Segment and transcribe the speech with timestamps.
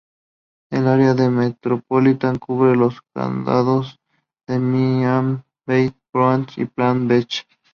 [0.71, 3.99] El área metropolitana cubre los condados
[4.47, 7.45] de Miami-Dade, Broward y Palm Beach.